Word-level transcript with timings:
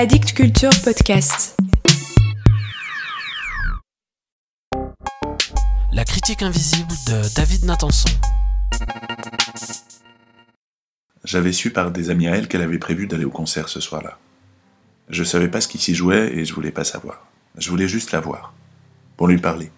Addict 0.00 0.32
Culture 0.32 0.70
Podcast. 0.84 1.56
La 5.92 6.04
critique 6.04 6.40
invisible 6.40 6.92
de 7.08 7.34
David 7.34 7.64
Nathanson. 7.64 8.08
J'avais 11.24 11.50
su 11.50 11.72
par 11.72 11.90
des 11.90 12.10
amis 12.10 12.28
à 12.28 12.36
elle 12.36 12.46
qu'elle 12.46 12.62
avait 12.62 12.78
prévu 12.78 13.08
d'aller 13.08 13.24
au 13.24 13.30
concert 13.30 13.68
ce 13.68 13.80
soir-là. 13.80 14.18
Je 15.08 15.24
savais 15.24 15.48
pas 15.48 15.60
ce 15.60 15.66
qui 15.66 15.78
s'y 15.78 15.96
jouait 15.96 16.32
et 16.32 16.44
je 16.44 16.54
voulais 16.54 16.70
pas 16.70 16.84
savoir. 16.84 17.26
Je 17.56 17.68
voulais 17.68 17.88
juste 17.88 18.12
la 18.12 18.20
voir. 18.20 18.54
Pour 19.16 19.26
lui 19.26 19.38
parler. 19.38 19.72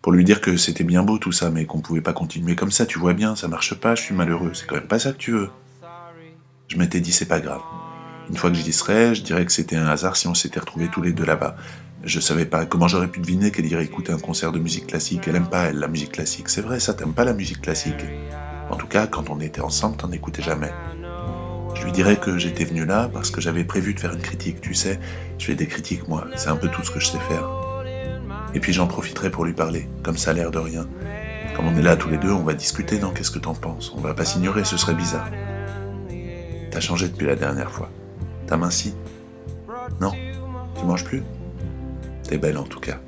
Pour 0.00 0.12
lui 0.12 0.22
dire 0.22 0.40
que 0.40 0.56
c'était 0.56 0.84
bien 0.84 1.02
beau 1.02 1.18
tout 1.18 1.32
ça, 1.32 1.50
mais 1.50 1.66
qu'on 1.66 1.80
pouvait 1.80 2.02
pas 2.02 2.12
continuer 2.12 2.54
comme 2.54 2.70
ça, 2.70 2.86
tu 2.86 3.00
vois 3.00 3.14
bien, 3.14 3.34
ça 3.34 3.48
marche 3.48 3.74
pas, 3.74 3.96
je 3.96 4.02
suis 4.02 4.14
malheureux, 4.14 4.54
c'est 4.54 4.68
quand 4.68 4.76
même 4.76 4.86
pas 4.86 5.00
ça 5.00 5.10
que 5.10 5.18
tu 5.18 5.32
veux. 5.32 5.50
Je 6.68 6.76
m'étais 6.76 7.00
dit 7.00 7.10
c'est 7.10 7.26
pas 7.26 7.40
grave. 7.40 7.62
Une 8.30 8.36
fois 8.36 8.50
que 8.50 8.56
j'y 8.56 8.72
serais, 8.72 9.14
je 9.14 9.22
dirais 9.22 9.44
que 9.44 9.52
c'était 9.52 9.76
un 9.76 9.86
hasard 9.86 10.16
si 10.16 10.26
on 10.28 10.34
s'était 10.34 10.60
retrouvés 10.60 10.88
tous 10.88 11.02
les 11.02 11.12
deux 11.12 11.24
là-bas. 11.24 11.56
Je 12.04 12.20
savais 12.20 12.44
pas 12.44 12.66
comment 12.66 12.88
j'aurais 12.88 13.08
pu 13.08 13.20
deviner 13.20 13.50
qu'elle 13.50 13.66
irait 13.66 13.84
écouter 13.84 14.12
un 14.12 14.18
concert 14.18 14.52
de 14.52 14.58
musique 14.58 14.86
classique. 14.86 15.22
Elle 15.26 15.36
aime 15.36 15.48
pas, 15.48 15.64
elle, 15.64 15.78
la 15.78 15.88
musique 15.88 16.12
classique. 16.12 16.48
C'est 16.48 16.60
vrai, 16.60 16.80
ça, 16.80 16.94
t'aimes 16.94 17.14
pas 17.14 17.24
la 17.24 17.32
musique 17.32 17.60
classique. 17.60 18.04
En 18.70 18.76
tout 18.76 18.86
cas, 18.86 19.06
quand 19.06 19.30
on 19.30 19.40
était 19.40 19.60
ensemble, 19.60 19.96
t'en 19.96 20.10
écoutais 20.12 20.42
jamais. 20.42 20.72
Je 21.74 21.84
lui 21.84 21.92
dirais 21.92 22.16
que 22.16 22.38
j'étais 22.38 22.64
venu 22.64 22.84
là 22.86 23.10
parce 23.12 23.30
que 23.30 23.40
j'avais 23.40 23.64
prévu 23.64 23.94
de 23.94 24.00
faire 24.00 24.12
une 24.12 24.22
critique, 24.22 24.60
tu 24.60 24.74
sais. 24.74 24.98
Je 25.38 25.46
fais 25.46 25.54
des 25.54 25.66
critiques, 25.66 26.08
moi. 26.08 26.26
C'est 26.36 26.48
un 26.48 26.56
peu 26.56 26.68
tout 26.68 26.82
ce 26.82 26.90
que 26.90 27.00
je 27.00 27.06
sais 27.06 27.18
faire. 27.28 27.48
Et 28.54 28.60
puis 28.60 28.72
j'en 28.72 28.86
profiterai 28.86 29.30
pour 29.30 29.44
lui 29.44 29.52
parler, 29.52 29.88
comme 30.02 30.16
ça 30.16 30.30
a 30.30 30.34
l'air 30.34 30.50
de 30.50 30.58
rien. 30.58 30.86
Comme 31.56 31.66
on 31.66 31.76
est 31.76 31.82
là 31.82 31.96
tous 31.96 32.08
les 32.08 32.18
deux, 32.18 32.30
on 32.30 32.42
va 32.42 32.54
discuter, 32.54 32.98
non 32.98 33.10
Qu'est-ce 33.10 33.30
que 33.30 33.38
t'en 33.38 33.54
penses? 33.54 33.92
On 33.96 34.00
va 34.00 34.14
pas 34.14 34.24
s'ignorer, 34.24 34.64
ce 34.64 34.76
serait 34.76 34.94
bizarre. 34.94 35.28
T'as 36.70 36.80
changé 36.80 37.08
depuis 37.08 37.26
la 37.26 37.36
dernière 37.36 37.70
fois. 37.70 37.90
T'as 38.46 38.56
minci 38.56 38.94
Non 40.00 40.12
Tu 40.78 40.84
manges 40.84 41.04
plus? 41.04 41.22
T'es 42.24 42.38
belle 42.38 42.58
en 42.58 42.64
tout 42.64 42.80
cas. 42.80 42.98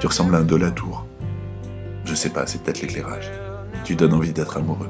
Tu 0.00 0.06
ressembles 0.06 0.34
à 0.34 0.38
un 0.38 0.44
de 0.44 0.56
la 0.56 0.70
tour. 0.70 1.06
Je 2.04 2.14
sais 2.14 2.30
pas, 2.30 2.46
c'est 2.46 2.62
peut-être 2.62 2.80
l'éclairage. 2.80 3.30
Tu 3.84 3.94
donnes 3.94 4.12
envie 4.12 4.32
d'être 4.32 4.56
amoureux. 4.56 4.88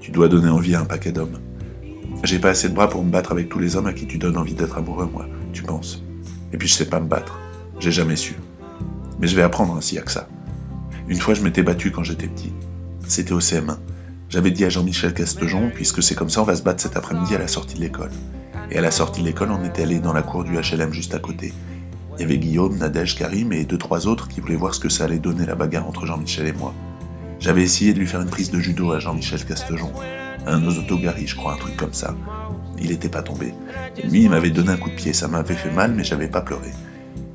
Tu 0.00 0.10
dois 0.10 0.28
donner 0.28 0.48
envie 0.48 0.74
à 0.74 0.80
un 0.80 0.84
paquet 0.84 1.12
d'hommes. 1.12 1.38
J'ai 2.24 2.38
pas 2.38 2.50
assez 2.50 2.68
de 2.68 2.74
bras 2.74 2.88
pour 2.88 3.04
me 3.04 3.10
battre 3.10 3.32
avec 3.32 3.48
tous 3.48 3.58
les 3.58 3.76
hommes 3.76 3.86
à 3.86 3.92
qui 3.92 4.06
tu 4.06 4.18
donnes 4.18 4.36
envie 4.36 4.54
d'être 4.54 4.76
amoureux, 4.76 5.08
moi, 5.12 5.26
tu 5.52 5.62
penses. 5.62 6.02
Et 6.52 6.58
puis 6.58 6.68
je 6.68 6.74
sais 6.74 6.88
pas 6.88 7.00
me 7.00 7.06
battre. 7.06 7.38
J'ai 7.78 7.92
jamais 7.92 8.16
su. 8.16 8.34
Mais 9.18 9.26
je 9.26 9.36
vais 9.36 9.42
apprendre 9.42 9.74
ainsi 9.74 9.98
à 9.98 10.02
que 10.02 10.10
ça. 10.10 10.28
Une 11.08 11.18
fois, 11.18 11.34
je 11.34 11.42
m'étais 11.42 11.62
battu 11.62 11.90
quand 11.90 12.04
j'étais 12.04 12.26
petit. 12.26 12.52
C'était 13.06 13.32
au 13.32 13.40
CM1. 13.40 13.78
J'avais 14.28 14.50
dit 14.50 14.64
à 14.64 14.68
Jean-Michel 14.68 15.12
Castejon, 15.12 15.70
puisque 15.74 16.02
c'est 16.02 16.14
comme 16.14 16.30
ça, 16.30 16.40
on 16.42 16.44
va 16.44 16.54
se 16.54 16.62
battre 16.62 16.80
cet 16.80 16.96
après-midi 16.96 17.34
à 17.34 17.38
la 17.38 17.48
sortie 17.48 17.74
de 17.74 17.80
l'école. 17.80 18.10
Et 18.70 18.78
à 18.78 18.80
la 18.80 18.90
sortie 18.90 19.20
de 19.20 19.26
l'école, 19.26 19.50
on 19.50 19.64
était 19.64 19.82
allé 19.82 19.98
dans 19.98 20.12
la 20.12 20.22
cour 20.22 20.44
du 20.44 20.56
HLM 20.56 20.92
juste 20.92 21.14
à 21.14 21.18
côté. 21.18 21.52
Il 22.16 22.22
y 22.22 22.24
avait 22.24 22.38
Guillaume, 22.38 22.76
Nadège, 22.76 23.16
Karim 23.16 23.52
et 23.52 23.64
deux, 23.64 23.78
trois 23.78 24.06
autres 24.06 24.28
qui 24.28 24.40
voulaient 24.40 24.54
voir 24.54 24.74
ce 24.74 24.80
que 24.80 24.88
ça 24.88 25.04
allait 25.04 25.18
donner 25.18 25.46
la 25.46 25.54
bagarre 25.54 25.88
entre 25.88 26.06
Jean-Michel 26.06 26.46
et 26.46 26.52
moi. 26.52 26.74
J'avais 27.40 27.62
essayé 27.62 27.94
de 27.94 27.98
lui 27.98 28.06
faire 28.06 28.20
une 28.20 28.28
prise 28.28 28.50
de 28.50 28.60
judo 28.60 28.92
à 28.92 28.98
Jean-Michel 28.98 29.44
Castejon. 29.44 29.90
Un 30.46 30.64
osotogari, 30.64 31.26
je 31.26 31.34
crois, 31.34 31.54
un 31.54 31.56
truc 31.56 31.76
comme 31.76 31.94
ça. 31.94 32.14
Il 32.78 32.92
était 32.92 33.08
pas 33.08 33.22
tombé. 33.22 33.54
Lui, 34.04 34.24
il 34.24 34.30
m'avait 34.30 34.50
donné 34.50 34.70
un 34.70 34.76
coup 34.76 34.90
de 34.90 34.94
pied, 34.94 35.12
ça 35.12 35.26
m'avait 35.26 35.54
fait 35.54 35.70
mal, 35.70 35.92
mais 35.92 36.04
j'avais 36.04 36.28
pas 36.28 36.42
pleuré. 36.42 36.70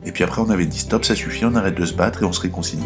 Et 0.05 0.11
puis 0.11 0.23
après, 0.23 0.41
on 0.41 0.49
avait 0.49 0.67
dit 0.67 0.79
stop, 0.79 1.03
ça 1.03 1.15
suffit, 1.15 1.45
on 1.45 1.55
arrête 1.55 1.75
de 1.75 1.85
se 1.85 1.93
battre 1.93 2.21
et 2.21 2.25
on 2.25 2.31
se 2.31 2.41
réconcilie. 2.41 2.83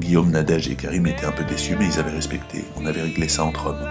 Guillaume, 0.00 0.30
Nadège 0.30 0.68
et 0.68 0.76
Karim 0.76 1.06
étaient 1.06 1.26
un 1.26 1.32
peu 1.32 1.44
déçus, 1.44 1.76
mais 1.78 1.86
ils 1.86 1.98
avaient 1.98 2.12
respecté. 2.12 2.64
On 2.76 2.86
avait 2.86 3.02
réglé 3.02 3.28
ça 3.28 3.44
entre 3.44 3.66
hommes. 3.66 3.88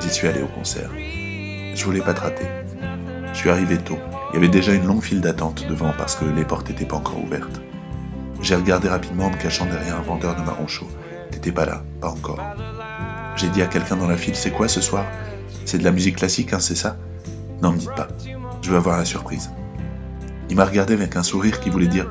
J'y 0.00 0.08
suis 0.10 0.28
allé 0.28 0.42
au 0.42 0.48
concert. 0.48 0.90
Je 1.80 1.86
voulais 1.86 2.02
pas 2.02 2.12
te 2.12 2.20
rater. 2.20 2.44
Je 3.32 3.38
suis 3.38 3.48
arrivé 3.48 3.78
tôt. 3.78 3.96
Il 4.30 4.34
y 4.34 4.36
avait 4.36 4.48
déjà 4.48 4.74
une 4.74 4.86
longue 4.86 5.02
file 5.02 5.22
d'attente 5.22 5.66
devant 5.66 5.94
parce 5.96 6.14
que 6.14 6.26
les 6.26 6.44
portes 6.44 6.68
n'étaient 6.68 6.84
pas 6.84 6.96
encore 6.96 7.24
ouvertes. 7.24 7.62
J'ai 8.42 8.54
regardé 8.54 8.90
rapidement 8.90 9.28
en 9.28 9.30
me 9.30 9.36
cachant 9.38 9.64
derrière 9.64 9.96
un 9.96 10.02
vendeur 10.02 10.36
de 10.36 10.42
marron 10.42 10.66
chaud. 10.66 10.90
T'étais 11.30 11.52
pas 11.52 11.64
là, 11.64 11.82
pas 12.02 12.10
encore. 12.10 12.38
J'ai 13.34 13.48
dit 13.48 13.62
à 13.62 13.66
quelqu'un 13.66 13.96
dans 13.96 14.08
la 14.08 14.18
file, 14.18 14.36
c'est 14.36 14.50
quoi 14.50 14.68
ce 14.68 14.82
soir? 14.82 15.06
C'est 15.64 15.78
de 15.78 15.84
la 15.84 15.90
musique 15.90 16.16
classique, 16.16 16.52
hein, 16.52 16.60
c'est 16.60 16.74
ça? 16.74 16.98
Non, 17.62 17.72
me 17.72 17.78
dites 17.78 17.94
pas. 17.94 18.08
Je 18.60 18.70
veux 18.70 18.76
avoir 18.76 18.98
la 18.98 19.06
surprise. 19.06 19.48
Il 20.50 20.56
m'a 20.56 20.66
regardé 20.66 20.92
avec 20.92 21.16
un 21.16 21.22
sourire 21.22 21.60
qui 21.60 21.70
voulait 21.70 21.86
dire, 21.86 22.10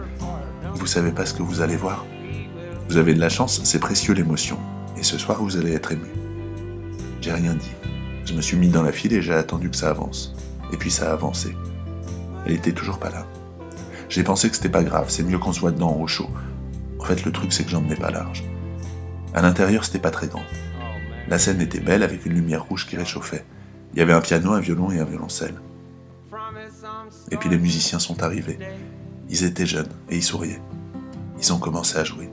vous 0.73 0.87
savez 0.87 1.11
pas 1.11 1.27
ce 1.27 1.35
que 1.35 1.43
vous 1.43 1.61
allez 1.61 1.75
voir? 1.75 2.07
Vous 2.89 2.97
avez 2.97 3.13
de 3.13 3.19
la 3.19 3.29
chance, 3.29 3.61
c'est 3.63 3.79
précieux 3.79 4.15
l'émotion. 4.15 4.57
Et 4.97 5.03
ce 5.03 5.19
soir, 5.19 5.43
vous 5.43 5.57
allez 5.57 5.73
être 5.73 5.91
ému. 5.91 6.09
J'ai 7.21 7.33
rien 7.33 7.53
dit. 7.53 7.69
Je 8.29 8.35
me 8.35 8.41
suis 8.41 8.57
mis 8.57 8.67
dans 8.67 8.83
la 8.83 8.91
file 8.91 9.13
et 9.13 9.23
j'ai 9.23 9.33
attendu 9.33 9.71
que 9.71 9.75
ça 9.75 9.89
avance. 9.89 10.35
Et 10.71 10.77
puis 10.77 10.91
ça 10.91 11.09
a 11.09 11.13
avancé. 11.13 11.57
Elle 12.45 12.51
était 12.51 12.73
toujours 12.73 12.99
pas 12.99 13.09
là. 13.09 13.25
J'ai 14.07 14.21
pensé 14.21 14.51
que 14.51 14.55
c'était 14.55 14.69
pas 14.69 14.83
grave, 14.83 15.09
c'est 15.09 15.23
mieux 15.23 15.39
qu'on 15.39 15.51
se 15.51 15.59
voit 15.59 15.71
dedans 15.71 15.97
au 15.99 16.05
chaud. 16.05 16.29
En 16.99 17.05
fait, 17.05 17.25
le 17.25 17.31
truc, 17.31 17.51
c'est 17.51 17.63
que 17.63 17.71
j'en 17.71 17.81
menais 17.81 17.95
pas 17.95 18.11
large. 18.11 18.43
À 19.33 19.41
l'intérieur, 19.41 19.83
c'était 19.83 19.97
pas 19.97 20.11
très 20.11 20.27
grand. 20.27 20.43
La 21.27 21.39
scène 21.39 21.59
était 21.59 21.79
belle 21.79 22.03
avec 22.03 22.23
une 22.27 22.33
lumière 22.33 22.65
rouge 22.65 22.85
qui 22.85 22.97
réchauffait. 22.97 23.43
Il 23.93 23.99
y 23.99 24.03
avait 24.03 24.13
un 24.13 24.21
piano, 24.21 24.51
un 24.51 24.59
violon 24.59 24.91
et 24.91 24.99
un 24.99 25.05
violoncelle. 25.05 25.55
Et 27.31 27.37
puis 27.37 27.49
les 27.49 27.57
musiciens 27.57 27.97
sont 27.97 28.21
arrivés. 28.21 28.59
Ils 29.27 29.43
étaient 29.43 29.65
jeunes 29.65 29.89
et 30.07 30.17
ils 30.17 30.23
souriaient. 30.23 30.61
Ils 31.39 31.51
ont 31.51 31.57
commencé 31.57 31.97
à 31.97 32.03
jouer. 32.03 32.29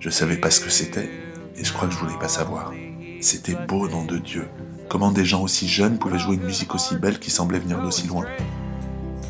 Je 0.00 0.08
savais 0.08 0.38
pas 0.38 0.50
ce 0.50 0.60
que 0.60 0.70
c'était 0.70 1.10
et 1.54 1.64
je 1.64 1.72
crois 1.74 1.86
que 1.86 1.92
je 1.92 1.98
voulais 1.98 2.18
pas 2.18 2.28
savoir. 2.28 2.72
C'était 3.20 3.56
beau, 3.66 3.90
nom 3.90 4.06
de 4.06 4.16
Dieu. 4.16 4.48
Comment 4.88 5.10
des 5.10 5.24
gens 5.24 5.42
aussi 5.42 5.68
jeunes 5.68 5.98
pouvaient 5.98 6.18
jouer 6.18 6.36
une 6.36 6.44
musique 6.44 6.74
aussi 6.74 6.96
belle 6.96 7.18
qui 7.18 7.30
semblait 7.30 7.58
venir 7.58 7.82
d'aussi 7.82 8.06
loin 8.06 8.24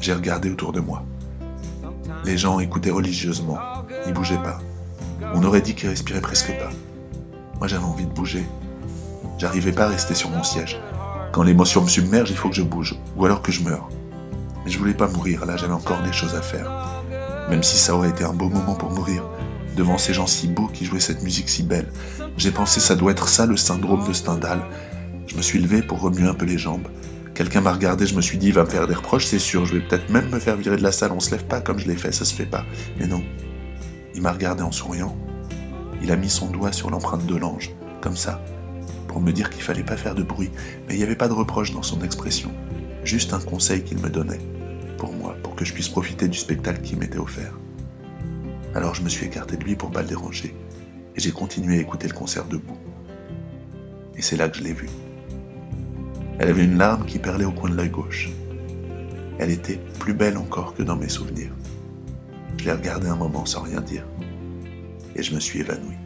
J'ai 0.01 0.13
regardé 0.13 0.51
autour 0.51 0.73
de 0.73 0.81
moi. 0.81 1.03
Les 2.25 2.37
gens 2.37 2.61
écoutaient 2.61 2.91
religieusement. 2.91 3.59
Ils 4.07 4.13
bougeaient 4.13 4.43
pas. 4.43 4.59
On 5.35 5.43
aurait 5.43 5.63
dit 5.63 5.75
qu'ils 5.75 5.89
respiraient 5.89 6.21
presque 6.21 6.53
pas. 6.59 6.71
Moi 7.59 7.69
j'avais 7.69 7.85
envie 7.85 8.05
de 8.05 8.13
bouger. 8.13 8.45
J'arrivais 9.39 9.73
pas 9.73 9.85
à 9.85 9.89
rester 9.89 10.15
sur 10.15 10.29
mon 10.29 10.43
siège. 10.43 10.79
Quand 11.33 11.43
l'émotion 11.43 11.83
me 11.83 11.89
submerge, 11.89 12.31
il 12.31 12.37
faut 12.37 12.49
que 12.49 12.55
je 12.55 12.63
bouge, 12.63 12.95
ou 13.17 13.25
alors 13.25 13.43
que 13.43 13.53
je 13.53 13.63
meure. 13.63 13.89
Mais 14.65 14.71
je 14.71 14.79
voulais 14.79 14.95
pas 14.95 15.09
mourir, 15.09 15.47
là 15.47 15.57
j'avais 15.57 15.73
encore 15.73 16.03
des 16.03 16.13
choses 16.13 16.35
à 16.35 16.43
faire. 16.43 16.71
Même 17.49 17.63
si 17.63 17.79
ça 17.79 17.95
aurait 17.95 18.11
été 18.11 18.25
un 18.25 18.33
beau 18.33 18.49
moment 18.49 18.75
pour 18.75 18.91
mourir, 18.91 19.23
devant 19.77 19.99
ces 19.99 20.15
gens 20.15 20.27
si 20.27 20.49
beaux 20.49 20.69
qui 20.69 20.85
jouaient 20.85 21.01
cette 21.01 21.23
musique 21.23 21.49
si 21.49 21.63
belle, 21.63 21.93
j'ai 22.37 22.51
pensé 22.51 22.81
ça 22.81 22.95
doit 22.95 23.13
être 23.13 23.29
ça 23.29 23.47
le 23.47 23.57
syndrome 23.57 24.07
de 24.07 24.13
Stendhal. 24.13 24.63
Je 25.27 25.37
me 25.37 25.43
suis 25.43 25.59
levé 25.59 25.83
pour 25.83 26.01
remuer 26.01 26.29
un 26.29 26.35
peu 26.35 26.47
les 26.47 26.59
jambes. 26.59 26.89
Quelqu'un 27.35 27.61
m'a 27.61 27.73
regardé, 27.73 28.07
je 28.07 28.15
me 28.15 28.23
suis 28.23 28.39
dit, 28.39 28.47
il 28.47 28.55
va 28.55 28.65
me 28.65 28.71
faire 28.71 28.87
des 28.87 28.95
reproches, 28.95 29.27
c'est 29.27 29.39
sûr, 29.39 29.67
je 29.67 29.75
vais 29.75 29.81
peut-être 29.81 30.09
même 30.09 30.31
me 30.31 30.39
faire 30.39 30.57
virer 30.57 30.77
de 30.77 30.83
la 30.83 30.93
salle, 30.93 31.13
on 31.13 31.21
se 31.21 31.31
lève 31.33 31.45
pas 31.45 31.61
comme 31.61 31.79
je 31.79 31.87
l'ai 31.87 31.97
fait, 31.97 32.13
ça 32.13 32.25
se 32.25 32.35
fait 32.35 32.47
pas. 32.47 32.65
Mais 32.99 33.07
non. 33.07 33.23
Il 34.15 34.23
m'a 34.23 34.33
regardé 34.33 34.63
en 34.63 34.73
souriant. 34.73 35.15
Il 36.03 36.11
a 36.11 36.17
mis 36.17 36.31
son 36.31 36.49
doigt 36.49 36.73
sur 36.73 36.89
l'empreinte 36.91 37.27
de 37.27 37.37
l'ange, 37.37 37.73
comme 38.01 38.17
ça, 38.17 38.43
pour 39.09 39.21
me 39.21 39.33
dire 39.33 39.51
qu'il 39.51 39.63
fallait 39.63 39.83
pas 39.83 39.97
faire 39.97 40.15
de 40.15 40.23
bruit, 40.23 40.51
mais 40.89 40.95
il 40.95 40.99
n'y 40.99 41.03
avait 41.03 41.17
pas 41.17 41.29
de 41.29 41.35
reproche 41.35 41.73
dans 41.73 41.83
son 41.83 42.01
expression, 42.03 42.51
juste 43.05 43.35
un 43.35 43.41
conseil 43.41 43.83
qu'il 43.83 43.99
me 43.99 44.09
donnait, 44.09 44.41
pour 44.97 45.13
moi, 45.13 45.37
pour 45.43 45.55
que 45.57 45.65
je 45.65 45.75
puisse 45.75 45.89
profiter 45.89 46.29
du 46.29 46.39
spectacle 46.39 46.81
qui 46.81 46.97
m'était 46.97 47.19
offert. 47.19 47.59
Alors 48.75 48.95
je 48.95 49.03
me 49.03 49.09
suis 49.09 49.27
écarté 49.27 49.57
de 49.57 49.65
lui 49.65 49.77
pour 49.77 49.91
pas 49.91 50.03
le 50.03 50.09
déranger, 50.09 50.55
et 51.15 51.21
j'ai 51.21 51.33
continué 51.33 51.77
à 51.77 51.81
écouter 51.81 52.09
le 52.09 52.15
concert 52.15 52.47
debout. 52.47 52.79
Et 54.17 54.23
c'est 54.23 54.37
là 54.37 54.49
que 54.49 54.57
je 54.57 54.63
l'ai 54.63 54.73
vue. 54.73 54.89
Elle 56.39 56.51
avait 56.51 56.65
une 56.65 56.77
larme 56.77 57.07
qui 57.07 57.19
perlait 57.19 57.45
au 57.45 57.53
coin 57.53 57.71
de 57.71 57.77
l'œil 57.77 57.89
gauche. 57.89 58.31
Elle 59.39 59.51
était 59.51 59.81
plus 59.99 60.15
belle 60.15 60.37
encore 60.37 60.75
que 60.75 60.83
dans 60.83 60.97
mes 60.97 61.09
souvenirs. 61.09 61.53
Je 62.59 62.65
l'ai 62.65 62.73
regardée 62.73 63.09
un 63.09 63.17
moment 63.17 63.47
sans 63.47 63.63
rien 63.63 63.81
dire, 63.81 64.05
et 65.15 65.23
je 65.23 65.35
me 65.35 65.41
suis 65.41 65.61
évanoui. 65.61 65.97